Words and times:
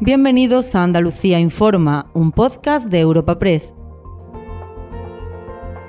Bienvenidos 0.00 0.74
a 0.74 0.82
Andalucía 0.82 1.40
Informa, 1.40 2.10
un 2.12 2.30
podcast 2.30 2.88
de 2.90 3.00
Europa 3.00 3.38
Press. 3.38 3.72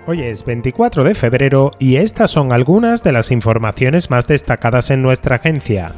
Hoy 0.05 0.21
es 0.21 0.45
24 0.45 1.03
de 1.03 1.13
febrero 1.13 1.71
y 1.77 1.97
estas 1.97 2.31
son 2.31 2.53
algunas 2.53 3.03
de 3.03 3.11
las 3.11 3.31
informaciones 3.31 4.09
más 4.09 4.25
destacadas 4.25 4.91
en 4.91 5.01
nuestra 5.01 5.35
agencia. 5.35 5.91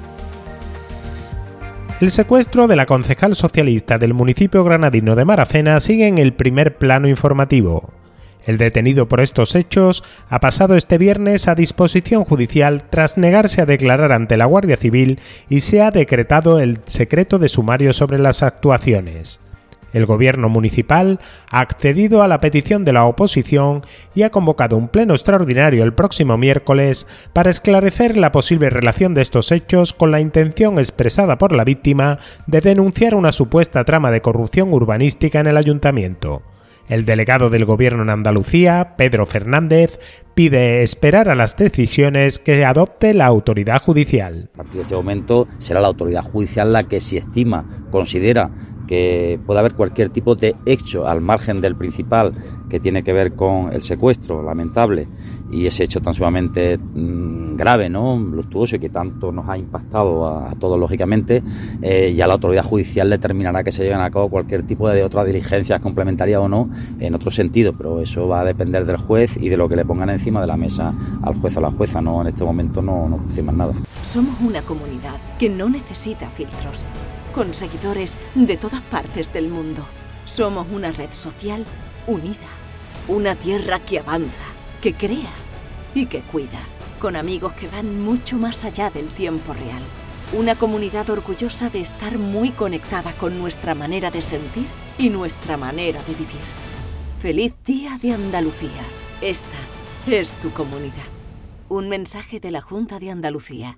El 2.02 2.09
secuestro 2.09 2.66
de 2.66 2.77
la 2.77 2.88
concejal 2.88 3.36
socialista 3.36 4.00
del 4.00 4.16
municipio 4.16 4.64
granadino 4.64 5.16
de 5.16 5.26
Maracena 5.26 5.80
sigue 5.80 6.07
en 6.07 6.18
el 6.18 6.34
primer 6.34 6.80
plano 6.80 7.07
informativo. 7.07 7.91
El 8.45 8.57
detenido 8.57 9.07
por 9.07 9.19
estos 9.19 9.55
hechos 9.55 10.03
ha 10.29 10.39
pasado 10.39 10.75
este 10.75 10.97
viernes 10.97 11.47
a 11.47 11.55
disposición 11.55 12.23
judicial 12.23 12.83
tras 12.89 13.17
negarse 13.17 13.61
a 13.61 13.65
declarar 13.65 14.11
ante 14.11 14.38
la 14.38 14.45
Guardia 14.45 14.77
Civil 14.77 15.19
y 15.49 15.59
se 15.59 15.81
ha 15.81 15.91
decretado 15.91 16.59
el 16.59 16.79
secreto 16.85 17.38
de 17.38 17.49
sumario 17.49 17.94
sobre 17.94 18.17
las 18.17 18.41
actuaciones. 18.41 19.39
El 19.91 20.05
gobierno 20.05 20.49
municipal 20.49 21.20
ha 21.49 21.61
accedido 21.61 22.21
a 22.21 22.27
la 22.27 22.39
petición 22.39 22.85
de 22.85 22.94
la 22.94 23.05
oposición 23.05 23.81
y 24.13 24.21
ha 24.21 24.30
convocado 24.30 24.77
un 24.77 24.88
pleno 24.88 25.13
extraordinario 25.13 25.83
el 25.83 25.94
próximo 25.94 26.38
miércoles 26.38 27.08
para 27.33 27.49
esclarecer 27.49 28.16
la 28.16 28.31
posible 28.31 28.69
relación 28.69 29.16
de 29.16 29.23
estos 29.23 29.52
hechos 29.52 29.94
con 29.94 30.11
la 30.11 30.21
intención 30.21 30.77
expresada 30.77 31.38
por 31.38 31.55
la 31.55 31.63
víctima 31.63 32.19
de 32.45 32.61
denunciar 32.61 33.16
una 33.16 33.31
supuesta 33.31 33.83
trama 33.83 34.11
de 34.11 34.21
corrupción 34.21 34.73
urbanística 34.73 35.39
en 35.39 35.47
el 35.47 35.58
ayuntamiento. 35.58 36.44
El 36.89 37.05
delegado 37.05 37.52
del 37.52 37.66
Gobierno 37.66 38.02
en 38.02 38.09
Andalucía, 38.09 38.95
Pedro 38.97 39.27
Fernández, 39.27 39.99
pide 40.34 40.81
esperar 40.81 41.30
a 41.30 41.35
las 41.35 41.55
decisiones 41.55 42.39
que 42.39 42.66
adopte 42.66 43.13
la 43.13 43.27
autoridad 43.27 43.80
judicial. 43.80 44.49
A 44.55 44.57
partir 44.57 44.77
de 44.77 44.81
ese 44.81 44.95
momento 44.95 45.47
será 45.59 45.81
la 45.81 45.88
autoridad 45.88 46.23
judicial 46.23 46.73
la 46.73 46.85
que 46.85 46.99
si 46.99 47.17
estima, 47.17 47.85
considera 47.91 48.49
que 48.89 49.39
pueda 49.45 49.59
haber 49.59 49.75
cualquier 49.75 50.09
tipo 50.09 50.33
de 50.33 50.55
hecho 50.66 51.08
al 51.08 51.22
margen 51.22 51.61
del 51.61 51.75
principal 51.75 52.33
que 52.72 52.80
tiene 52.80 53.03
que 53.03 53.14
ver 53.14 53.33
con 53.33 53.72
el 53.72 53.83
secuestro 53.83 54.41
lamentable 54.41 55.08
y 55.52 55.67
ese 55.67 55.83
hecho 55.83 56.02
tan 56.02 56.16
sumamente 56.16 56.80
mm, 56.80 57.55
grave, 57.55 57.88
¿no? 57.88 58.17
luctuoso 58.17 58.77
y 58.77 58.80
que 58.80 58.89
tanto 58.89 59.31
nos 59.31 59.47
ha 59.47 59.59
impactado 59.59 60.27
a, 60.27 60.55
todos 60.55 60.80
lógicamente, 60.80 61.44
eh, 61.83 62.11
ya 62.16 62.25
la 62.25 62.33
autoridad 62.33 62.64
judicial 62.64 63.08
determinará 63.11 63.64
que 63.64 63.72
se 63.72 63.83
lleven 63.83 64.02
a 64.02 64.09
cabo 64.09 64.27
cualquier 64.27 64.64
tipo 64.64 64.89
de 64.89 65.03
otras 65.03 65.27
diligencias 65.27 65.80
complementarias 65.81 66.42
o 66.42 66.49
no 66.49 66.67
en 66.99 67.14
otro 67.14 67.30
sentido, 67.30 67.73
pero 67.73 68.02
eso 68.02 68.27
va 68.27 68.42
a 68.42 68.45
depender 68.45 68.88
del 68.88 68.97
juez 68.97 69.38
y 69.39 69.49
de 69.49 69.58
lo 69.58 69.69
que 69.69 69.75
le 69.75 69.86
pongan 69.86 70.09
encima 70.09 70.42
de 70.42 70.47
la 70.47 70.58
mesa 70.58 70.95
al 71.21 71.36
juez 71.36 71.55
o 71.58 71.59
a 71.59 71.61
la 71.61 71.71
jueza, 71.71 72.02
no 72.02 72.21
en 72.21 72.30
este 72.30 72.44
momento 72.44 72.81
no, 72.81 73.08
no 73.08 73.19
decimos 73.19 73.53
nada. 73.53 73.73
Somos 74.02 74.36
una 74.42 74.64
comunidad 74.64 75.16
que 75.38 75.47
no 75.47 75.69
necesita 75.69 76.27
filtros, 76.31 76.83
con 77.33 77.53
seguidores 77.53 78.17
de 78.35 78.58
todas 78.58 78.81
partes 78.81 79.31
del 79.33 79.49
mundo. 79.49 79.85
Somos 80.25 80.67
una 80.72 80.91
red 80.91 81.11
social 81.11 81.66
unida, 82.08 82.49
una 83.08 83.36
tierra 83.36 83.80
que 83.80 83.99
avanza 83.99 84.44
que 84.81 84.94
crea 84.94 85.31
y 85.94 86.05
que 86.05 86.21
cuida, 86.21 86.59
con 86.99 87.16
amigos 87.16 87.53
que 87.53 87.67
van 87.67 88.02
mucho 88.02 88.38
más 88.38 88.63
allá 88.66 88.89
del 88.89 89.08
tiempo 89.08 89.53
real. 89.53 89.81
Una 90.31 90.55
comunidad 90.55 91.09
orgullosa 91.09 91.69
de 91.69 91.81
estar 91.81 92.17
muy 92.17 92.52
conectada 92.52 93.13
con 93.13 93.39
nuestra 93.39 93.73
manera 93.73 94.11
de 94.11 94.21
sentir 94.21 94.67
y 94.97 95.09
nuestra 95.09 95.58
manera 95.58 96.02
de 96.03 96.14
vivir. 96.14 96.41
Feliz 97.19 97.55
Día 97.66 97.97
de 98.02 98.14
Andalucía. 98.14 98.83
Esta 99.21 99.58
es 100.08 100.33
tu 100.33 100.52
comunidad. 100.52 100.93
Un 101.67 101.89
mensaje 101.89 102.39
de 102.39 102.52
la 102.52 102.61
Junta 102.61 102.99
de 102.99 103.11
Andalucía. 103.11 103.77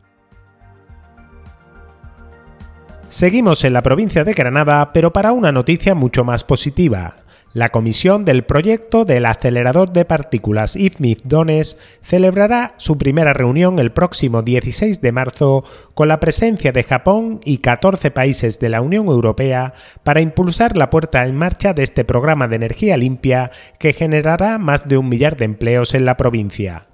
Seguimos 3.11 3.65
en 3.65 3.73
la 3.73 3.83
provincia 3.83 4.23
de 4.23 4.31
Granada, 4.31 4.93
pero 4.93 5.11
para 5.11 5.33
una 5.33 5.51
noticia 5.51 5.95
mucho 5.95 6.23
más 6.23 6.45
positiva. 6.45 7.17
La 7.51 7.67
comisión 7.67 8.23
del 8.23 8.45
proyecto 8.45 9.03
del 9.03 9.25
acelerador 9.25 9.91
de 9.91 10.05
partículas 10.05 10.77
IFMIF 10.77 11.19
Dones 11.25 11.77
celebrará 12.01 12.73
su 12.77 12.97
primera 12.97 13.33
reunión 13.33 13.79
el 13.79 13.91
próximo 13.91 14.43
16 14.43 15.01
de 15.01 15.11
marzo 15.11 15.65
con 15.93 16.07
la 16.07 16.21
presencia 16.21 16.71
de 16.71 16.83
Japón 16.83 17.41
y 17.43 17.57
14 17.57 18.11
países 18.11 18.59
de 18.59 18.69
la 18.69 18.79
Unión 18.79 19.07
Europea 19.07 19.73
para 20.03 20.21
impulsar 20.21 20.77
la 20.77 20.89
puerta 20.89 21.25
en 21.25 21.35
marcha 21.35 21.73
de 21.73 21.83
este 21.83 22.05
programa 22.05 22.47
de 22.47 22.55
energía 22.55 22.95
limpia 22.95 23.51
que 23.77 23.91
generará 23.91 24.57
más 24.57 24.87
de 24.87 24.95
un 24.95 25.09
millar 25.09 25.35
de 25.35 25.43
empleos 25.43 25.93
en 25.93 26.05
la 26.05 26.15
provincia. 26.15 26.87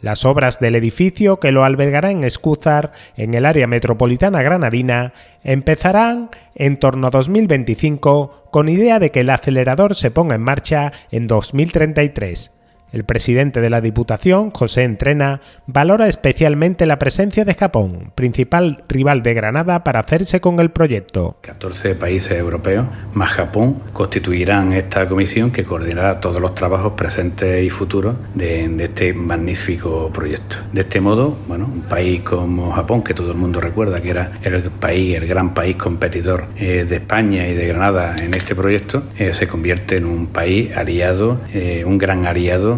Las 0.00 0.24
obras 0.24 0.60
del 0.60 0.76
edificio 0.76 1.40
que 1.40 1.50
lo 1.50 1.64
albergará 1.64 2.10
en 2.10 2.22
Escúzar, 2.22 2.92
en 3.16 3.34
el 3.34 3.44
área 3.44 3.66
metropolitana 3.66 4.42
granadina, 4.42 5.12
empezarán 5.42 6.30
en 6.54 6.78
torno 6.78 7.08
a 7.08 7.10
2025 7.10 8.48
con 8.50 8.68
idea 8.68 8.98
de 8.98 9.10
que 9.10 9.20
el 9.20 9.30
acelerador 9.30 9.96
se 9.96 10.10
ponga 10.10 10.36
en 10.36 10.42
marcha 10.42 10.92
en 11.10 11.26
2033. 11.26 12.52
El 12.90 13.04
presidente 13.04 13.60
de 13.60 13.68
la 13.68 13.82
Diputación, 13.82 14.50
José 14.50 14.84
Entrena, 14.84 15.42
valora 15.66 16.08
especialmente 16.08 16.86
la 16.86 16.98
presencia 16.98 17.44
de 17.44 17.52
Japón, 17.52 18.12
principal 18.14 18.84
rival 18.88 19.22
de 19.22 19.34
Granada 19.34 19.84
para 19.84 20.00
hacerse 20.00 20.40
con 20.40 20.58
el 20.58 20.70
proyecto. 20.70 21.36
14 21.42 21.94
países 21.96 22.38
europeos 22.38 22.86
más 23.12 23.30
Japón 23.32 23.82
constituirán 23.92 24.72
esta 24.72 25.06
comisión 25.06 25.50
que 25.50 25.64
coordinará 25.64 26.18
todos 26.18 26.40
los 26.40 26.54
trabajos 26.54 26.94
presentes 26.94 27.62
y 27.62 27.68
futuros 27.68 28.16
de, 28.34 28.64
este 28.82 29.12
magnífico 29.12 30.10
proyecto. 30.10 30.56
De 30.72 30.80
este 30.80 31.00
modo, 31.00 31.36
bueno, 31.46 31.66
un 31.66 31.82
país 31.82 32.22
como 32.22 32.72
Japón, 32.72 33.02
que 33.02 33.12
todo 33.12 33.32
el 33.32 33.36
mundo 33.36 33.60
recuerda 33.60 34.00
que 34.00 34.10
era 34.10 34.32
el 34.42 34.62
país, 34.70 35.14
el 35.16 35.26
gran 35.26 35.52
país 35.52 35.76
competidor 35.76 36.46
eh, 36.56 36.86
de 36.88 36.96
España 36.96 37.46
y 37.46 37.54
de 37.54 37.66
Granada 37.68 38.16
en 38.16 38.32
este 38.32 38.54
proyecto, 38.54 39.04
eh, 39.18 39.34
se 39.34 39.46
convierte 39.46 39.96
en 39.96 40.06
un 40.06 40.28
país 40.28 40.74
aliado, 40.74 41.42
eh, 41.52 41.84
un 41.84 41.98
gran 41.98 42.24
aliado 42.24 42.77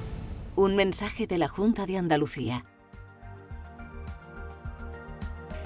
Un 0.61 0.75
mensaje 0.75 1.25
de 1.25 1.39
la 1.39 1.47
Junta 1.47 1.87
de 1.87 1.97
Andalucía. 1.97 2.65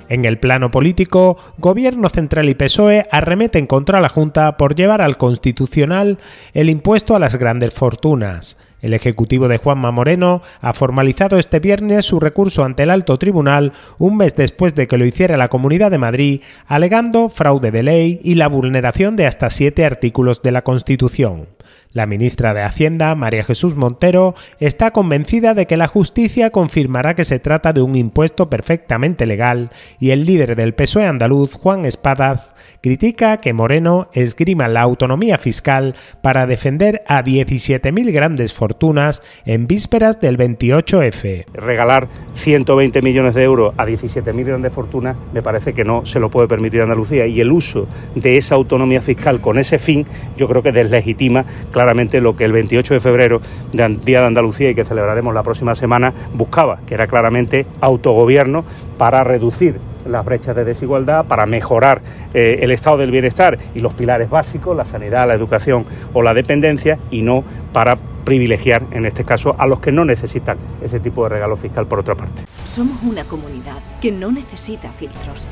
En 0.08 0.24
el 0.24 0.40
plano 0.40 0.72
político, 0.72 1.36
Gobierno 1.58 2.08
Central 2.08 2.48
y 2.48 2.56
PSOE 2.56 3.06
arremeten 3.12 3.68
contra 3.68 4.00
la 4.00 4.08
Junta 4.08 4.56
por 4.56 4.74
llevar 4.74 5.02
al 5.02 5.18
Constitucional 5.18 6.18
el 6.54 6.70
impuesto 6.70 7.14
a 7.14 7.20
las 7.20 7.36
grandes 7.36 7.74
fortunas. 7.74 8.56
El 8.82 8.94
Ejecutivo 8.94 9.50
de 9.50 9.58
Juanma 9.58 9.92
Moreno 9.92 10.42
ha 10.62 10.72
formalizado 10.72 11.38
este 11.40 11.60
viernes 11.60 12.06
su 12.06 12.22
recurso 12.22 12.64
ante 12.64 12.84
el 12.84 12.90
alto 12.90 13.20
tribunal 13.20 13.74
un 13.98 14.16
mes 14.16 14.38
después 14.38 14.76
de 14.76 14.88
que 14.88 14.98
lo 14.98 15.06
hiciera 15.06 15.36
la 15.36 15.50
Comunidad 15.50 15.92
de 15.92 15.98
Madrid, 15.98 16.42
alegando 16.68 17.28
fraude 17.28 17.72
de 17.72 17.84
ley 17.84 18.22
y 18.24 18.36
la 18.36 18.48
vulneración 18.48 19.18
de 19.18 19.26
hasta 19.26 19.50
siete 19.50 19.84
artículos 19.84 20.42
de 20.42 20.54
la 20.54 20.62
Constitución. 20.62 21.55
La 21.92 22.06
ministra 22.06 22.54
de 22.54 22.62
Hacienda, 22.62 23.16
María 23.16 23.44
Jesús 23.44 23.76
Montero, 23.76 24.36
está 24.60 24.92
convencida 24.92 25.54
de 25.54 25.66
que 25.66 25.78
la 25.78 25.88
justicia 25.88 26.50
confirmará 26.50 27.16
que 27.16 27.24
se 27.24 27.40
trata 27.40 27.74
de 27.74 27.82
un 27.82 27.96
impuesto 27.96 28.50
perfectamente 28.50 29.26
legal 29.26 29.70
y 30.00 30.12
el 30.12 30.26
líder 30.26 30.56
del 30.56 30.74
PSOE 30.74 31.06
andaluz, 31.06 31.54
Juan 31.54 31.86
Espadas, 31.86 32.54
critica 32.82 33.38
que 33.38 33.54
Moreno 33.54 34.10
esgrima 34.14 34.68
la 34.68 34.82
autonomía 34.82 35.38
fiscal 35.38 35.96
para 36.22 36.46
defender 36.46 37.04
a 37.08 37.24
17.000 37.24 38.12
grandes 38.12 38.54
fortunas 38.54 39.22
en 39.46 39.68
vísperas 39.68 40.20
del 40.20 40.38
28F. 40.38 41.46
Regalar 41.54 42.08
120 42.34 43.02
millones 43.02 43.36
de 43.36 43.44
euros 43.44 43.74
a 43.78 43.86
17.000 43.86 44.44
grandes 44.44 44.74
fortunas 44.74 45.16
me 45.34 45.42
parece 45.42 45.74
que 45.74 45.84
no 45.84 46.06
se 46.06 46.20
lo 46.20 46.30
puede 46.30 46.48
permitir 46.48 46.82
Andalucía 46.82 47.26
y 47.26 47.40
el 47.40 47.52
uso 47.52 47.88
de 48.16 48.38
esa 48.38 48.56
autonomía 48.56 49.02
fiscal 49.02 49.42
con 49.42 49.58
ese 49.58 49.80
fin 49.80 50.06
yo 50.38 50.48
creo 50.48 50.62
que 50.62 50.72
deslegitima 50.72 51.46
claramente 51.72 52.22
lo 52.22 52.36
que 52.36 52.46
el 52.46 52.52
28 52.52 52.96
de 52.96 53.00
febrero, 53.00 53.42
Día 53.72 54.22
de 54.22 54.28
Andalucía 54.28 54.70
y 54.70 54.76
que 54.76 54.86
celebraremos 54.86 55.34
la 55.34 55.44
próxima 55.44 55.76
semana, 55.76 56.14
buscaba, 56.34 56.80
que 56.86 56.94
era 56.94 57.08
claramente 57.08 57.66
autogobierno 57.82 58.66
para 58.98 59.24
reducir 59.24 59.80
las 60.06 60.24
brechas 60.24 60.56
de 60.56 60.64
desigualdad, 60.64 61.26
para 61.26 61.46
mejorar 61.46 62.02
eh, 62.34 62.60
el 62.62 62.72
estado 62.72 62.98
del 62.98 63.12
bienestar 63.12 63.58
y 63.74 63.80
los 63.80 63.94
pilares 63.94 64.30
básicos, 64.30 64.76
la 64.76 64.86
sanidad, 64.86 65.28
la 65.28 65.34
educación 65.34 65.86
o 66.14 66.22
la 66.22 66.34
dependencia, 66.34 67.00
y 67.12 67.22
no 67.22 67.44
para 67.74 67.98
privilegiar, 68.26 68.84
en 68.92 69.06
este 69.06 69.24
caso, 69.24 69.56
a 69.58 69.68
los 69.68 69.80
que 69.80 69.92
no 69.92 70.06
necesitan 70.06 70.58
ese 70.84 71.00
tipo 71.00 71.24
de 71.24 71.30
regalo 71.30 71.58
fiscal 71.58 71.88
por 71.88 72.00
otra 72.00 72.16
parte. 72.16 72.44
Somos 72.64 73.02
una 73.04 73.24
comunidad 73.24 73.80
que 74.02 74.12
no 74.12 74.32
necesita 74.32 74.92
filtros, 74.92 75.46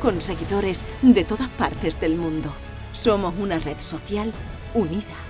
con 0.00 0.20
seguidores 0.20 0.84
de 1.02 1.24
todas 1.24 1.48
partes 1.48 2.00
del 2.00 2.16
mundo 2.16 2.50
Somos 2.92 3.34
una 3.38 3.58
red 3.58 3.78
social 3.78 4.32
unida. 4.74 5.29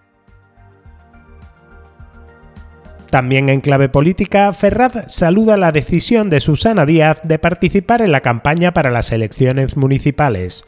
También 3.11 3.49
en 3.49 3.59
clave 3.59 3.89
política, 3.89 4.53
Ferraz 4.53 4.93
saluda 5.07 5.57
la 5.57 5.73
decisión 5.73 6.29
de 6.29 6.39
Susana 6.39 6.85
Díaz 6.85 7.19
de 7.23 7.39
participar 7.39 8.01
en 8.01 8.13
la 8.13 8.21
campaña 8.21 8.73
para 8.73 8.89
las 8.89 9.11
elecciones 9.11 9.75
municipales 9.75 10.63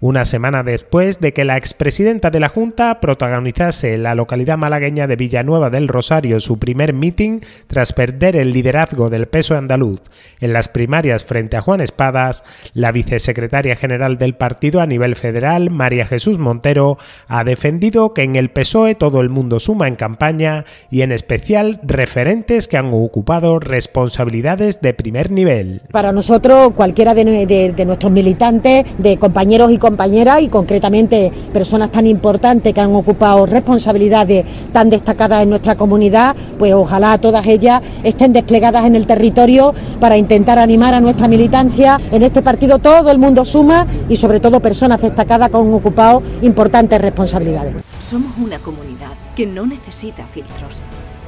una 0.00 0.24
semana 0.24 0.62
después 0.62 1.20
de 1.20 1.32
que 1.32 1.44
la 1.44 1.56
expresidenta 1.56 2.30
de 2.30 2.40
la 2.40 2.48
Junta 2.48 3.00
protagonizase 3.00 3.94
en 3.94 4.02
la 4.02 4.14
localidad 4.14 4.58
malagueña 4.58 5.06
de 5.06 5.16
Villanueva 5.16 5.70
del 5.70 5.88
Rosario 5.88 6.40
su 6.40 6.58
primer 6.58 6.92
meeting 6.92 7.40
tras 7.66 7.92
perder 7.92 8.36
el 8.36 8.52
liderazgo 8.52 9.10
del 9.10 9.26
peso 9.26 9.56
andaluz 9.56 10.00
en 10.40 10.52
las 10.52 10.68
primarias 10.68 11.24
frente 11.24 11.56
a 11.56 11.62
Juan 11.62 11.80
Espadas, 11.80 12.44
la 12.74 12.92
vicesecretaria 12.92 13.76
general 13.76 14.18
del 14.18 14.34
partido 14.34 14.80
a 14.80 14.86
nivel 14.86 15.16
federal, 15.16 15.70
María 15.70 16.06
Jesús 16.06 16.38
Montero, 16.38 16.98
ha 17.28 17.44
defendido 17.44 18.14
que 18.14 18.22
en 18.22 18.36
el 18.36 18.50
PSOE 18.50 18.94
todo 18.94 19.20
el 19.20 19.30
mundo 19.30 19.60
suma 19.60 19.88
en 19.88 19.96
campaña 19.96 20.64
y 20.90 21.02
en 21.02 21.12
especial 21.12 21.80
referentes 21.82 22.68
que 22.68 22.76
han 22.76 22.90
ocupado 22.92 23.58
responsabilidades 23.58 24.80
de 24.80 24.94
primer 24.94 25.30
nivel. 25.30 25.82
Para 25.90 26.12
nosotros, 26.12 26.72
cualquiera 26.74 27.14
de, 27.14 27.74
nuestros 27.86 28.12
militantes, 28.12 28.84
de 28.98 29.16
compañeros 29.18 29.72
y 29.72 29.78
compañeras, 29.84 30.40
y 30.40 30.48
concretamente 30.48 31.30
personas 31.52 31.90
tan 31.90 32.06
importantes 32.06 32.72
que 32.72 32.80
han 32.80 32.94
ocupado 32.94 33.44
responsabilidades 33.44 34.46
tan 34.72 34.88
destacadas 34.88 35.42
en 35.42 35.50
nuestra 35.50 35.76
comunidad, 35.76 36.34
pues 36.58 36.72
ojalá 36.72 37.18
todas 37.18 37.46
ellas 37.46 37.82
estén 38.02 38.32
desplegadas 38.32 38.86
en 38.86 38.96
el 38.96 39.06
territorio 39.06 39.74
para 40.00 40.16
intentar 40.16 40.58
animar 40.58 40.94
a 40.94 41.02
nuestra 41.02 41.28
militancia. 41.28 42.00
En 42.10 42.22
este 42.22 42.40
partido 42.40 42.78
todo 42.78 43.10
el 43.10 43.18
mundo 43.18 43.44
suma 43.44 43.86
y 44.08 44.16
sobre 44.16 44.40
todo 44.40 44.58
personas 44.60 45.02
destacadas 45.02 45.50
que 45.50 45.56
han 45.58 45.74
ocupado 45.74 46.22
importantes 46.40 46.98
responsabilidades. 46.98 47.74
Somos 47.98 48.32
una 48.38 48.58
comunidad 48.60 49.12
que 49.36 49.44
no 49.44 49.66
necesita 49.66 50.26
filtros, 50.26 50.80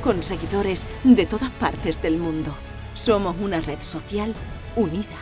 con 0.02 0.22
seguidores 0.22 0.86
de 1.04 1.26
todas 1.26 1.50
partes 1.50 2.00
del 2.00 2.16
mundo. 2.16 2.52
Somos 2.94 3.36
una 3.38 3.60
red 3.60 3.80
social 3.80 4.34
unida, 4.76 5.20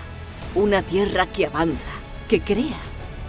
una 0.54 0.82
tierra 0.82 1.26
que 1.26 1.46
avanza, 1.46 1.90
que 2.28 2.40
crea 2.40 2.94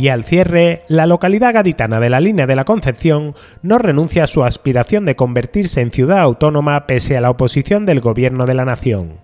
Y 0.00 0.08
al 0.08 0.24
cierre, 0.24 0.84
la 0.88 1.04
localidad 1.04 1.52
gaditana 1.52 2.00
de 2.00 2.08
la 2.08 2.20
línea 2.20 2.46
de 2.46 2.56
la 2.56 2.64
Concepción 2.64 3.34
no 3.60 3.76
renuncia 3.76 4.24
a 4.24 4.26
su 4.26 4.44
aspiración 4.44 5.04
de 5.04 5.14
convertirse 5.14 5.82
en 5.82 5.90
ciudad 5.90 6.20
autónoma 6.20 6.86
pese 6.86 7.18
a 7.18 7.20
la 7.20 7.28
oposición 7.28 7.84
del 7.84 8.00
gobierno 8.00 8.46
de 8.46 8.54
la 8.54 8.64
nación. 8.64 9.18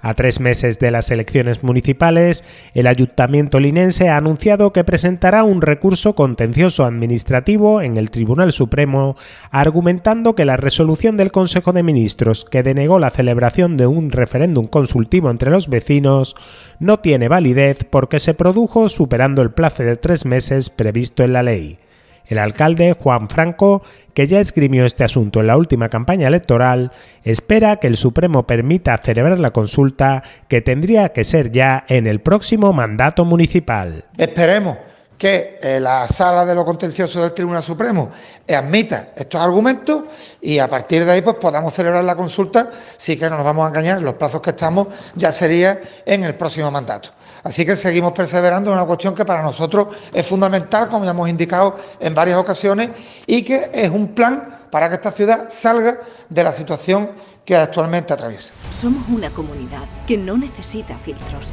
A 0.00 0.14
tres 0.14 0.40
meses 0.40 0.78
de 0.78 0.90
las 0.90 1.10
elecciones 1.10 1.62
municipales, 1.62 2.44
el 2.74 2.86
ayuntamiento 2.86 3.60
linense 3.60 4.08
ha 4.08 4.16
anunciado 4.16 4.72
que 4.72 4.84
presentará 4.84 5.42
un 5.42 5.62
recurso 5.62 6.14
contencioso 6.14 6.84
administrativo 6.84 7.80
en 7.80 7.96
el 7.96 8.10
Tribunal 8.10 8.52
Supremo, 8.52 9.16
argumentando 9.50 10.34
que 10.34 10.44
la 10.44 10.56
resolución 10.56 11.16
del 11.16 11.32
Consejo 11.32 11.72
de 11.72 11.82
Ministros 11.82 12.44
que 12.44 12.62
denegó 12.62 12.98
la 12.98 13.10
celebración 13.10 13.76
de 13.76 13.86
un 13.86 14.10
referéndum 14.10 14.66
consultivo 14.66 15.30
entre 15.30 15.50
los 15.50 15.68
vecinos 15.68 16.36
no 16.78 17.00
tiene 17.00 17.28
validez 17.28 17.84
porque 17.88 18.20
se 18.20 18.34
produjo 18.34 18.88
superando 18.88 19.42
el 19.42 19.50
plazo 19.50 19.82
de 19.82 19.96
tres 19.96 20.26
meses 20.26 20.70
previsto 20.70 21.24
en 21.24 21.32
la 21.32 21.42
ley. 21.42 21.78
El 22.26 22.38
alcalde, 22.38 22.96
Juan 22.98 23.28
Franco, 23.28 23.82
que 24.14 24.26
ya 24.26 24.40
escribió 24.40 24.84
este 24.84 25.04
asunto 25.04 25.40
en 25.40 25.46
la 25.46 25.56
última 25.56 25.88
campaña 25.88 26.26
electoral, 26.28 26.92
espera 27.22 27.76
que 27.76 27.86
el 27.86 27.96
Supremo 27.96 28.46
permita 28.46 28.98
celebrar 28.98 29.38
la 29.38 29.52
consulta 29.52 30.22
que 30.48 30.60
tendría 30.60 31.10
que 31.10 31.24
ser 31.24 31.52
ya 31.52 31.84
en 31.88 32.06
el 32.06 32.20
próximo 32.20 32.72
mandato 32.72 33.24
municipal. 33.24 34.04
Esperemos 34.16 34.76
que 35.18 35.58
eh, 35.62 35.80
la 35.80 36.06
sala 36.08 36.44
de 36.44 36.54
lo 36.54 36.64
contencioso 36.64 37.22
del 37.22 37.32
Tribunal 37.32 37.62
Supremo 37.62 38.10
admita 38.48 39.10
estos 39.16 39.40
argumentos 39.40 40.04
y 40.42 40.58
a 40.58 40.68
partir 40.68 41.04
de 41.04 41.12
ahí 41.12 41.22
pues 41.22 41.36
podamos 41.36 41.72
celebrar 41.72 42.04
la 42.04 42.16
consulta, 42.16 42.70
sí 42.98 43.18
que 43.18 43.30
no 43.30 43.36
nos 43.36 43.44
vamos 43.44 43.64
a 43.64 43.68
engañar, 43.68 43.98
en 43.98 44.04
los 44.04 44.14
plazos 44.14 44.42
que 44.42 44.50
estamos 44.50 44.88
ya 45.14 45.32
sería 45.32 45.80
en 46.04 46.24
el 46.24 46.34
próximo 46.34 46.70
mandato. 46.70 47.10
Así 47.46 47.64
que 47.64 47.76
seguimos 47.76 48.12
perseverando 48.12 48.70
en 48.70 48.76
una 48.76 48.86
cuestión 48.86 49.14
que 49.14 49.24
para 49.24 49.40
nosotros 49.40 49.94
es 50.12 50.26
fundamental, 50.26 50.88
como 50.88 51.04
ya 51.04 51.12
hemos 51.12 51.28
indicado 51.28 51.76
en 52.00 52.12
varias 52.12 52.38
ocasiones, 52.38 52.90
y 53.24 53.42
que 53.42 53.70
es 53.72 53.88
un 53.88 54.08
plan 54.16 54.66
para 54.68 54.88
que 54.88 54.96
esta 54.96 55.12
ciudad 55.12 55.46
salga 55.48 56.00
de 56.28 56.42
la 56.42 56.52
situación 56.52 57.12
que 57.44 57.54
actualmente 57.54 58.12
atraviesa. 58.12 58.52
Somos 58.70 59.08
una 59.08 59.30
comunidad 59.30 59.84
que 60.08 60.16
no 60.18 60.36
necesita 60.36 60.98
filtros, 60.98 61.52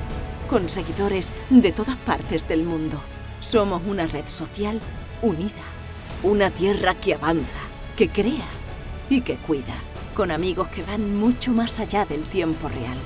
con 0.49 0.67
seguidores 0.67 1.31
de 1.51 1.71
todas 1.71 1.95
partes 1.97 2.47
del 2.47 2.63
mundo. 2.63 2.99
Somos 3.39 3.83
una 3.85 4.07
red 4.07 4.25
social 4.25 4.81
unida, 5.21 5.61
una 6.23 6.49
tierra 6.49 6.95
que 6.95 7.13
avanza, 7.13 7.59
que 7.95 8.09
crea 8.09 8.47
y 9.11 9.21
que 9.21 9.35
cuida, 9.35 9.75
con 10.15 10.31
amigos 10.31 10.69
que 10.69 10.81
van 10.81 11.15
mucho 11.15 11.51
más 11.51 11.79
allá 11.79 12.03
del 12.05 12.23
tiempo 12.23 12.67
real. 12.67 12.97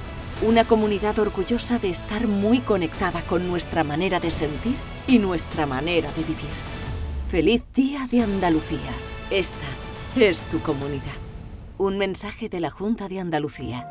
Una 0.43 0.65
comunidad 0.65 1.17
orgullosa 1.17 1.79
de 1.79 1.89
estar 1.89 2.27
muy 2.27 2.59
conectada 2.59 3.23
con 3.23 3.47
nuestra 3.47 3.83
manera 3.83 4.19
de 4.19 4.29
sentir 4.29 4.75
y 5.07 5.17
nuestra 5.17 5.65
manera 5.65 6.11
de 6.11 6.21
vivir. 6.21 6.51
Feliz 7.27 7.63
Día 7.73 8.07
de 8.11 8.21
Andalucía. 8.21 8.91
Esta 9.31 9.65
es 10.15 10.44
tu 10.44 10.59
comunidad. 10.59 11.17
Un 11.79 11.97
mensaje 11.97 12.49
de 12.49 12.59
la 12.59 12.69
Junta 12.69 13.07
de 13.07 13.19
Andalucía. 13.19 13.89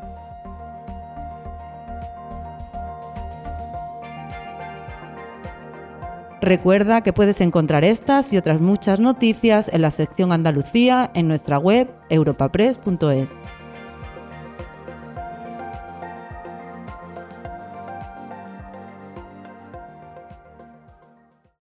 Recuerda 6.39 7.01
que 7.01 7.11
puedes 7.11 7.41
encontrar 7.41 7.83
estas 7.83 8.31
y 8.31 8.37
otras 8.37 8.61
muchas 8.61 9.01
noticias 9.01 9.69
en 9.73 9.81
la 9.81 9.91
sección 9.91 10.31
Andalucía 10.31 11.11
en 11.13 11.27
nuestra 11.27 11.57
web 11.57 11.93
europapress.es. 12.09 13.31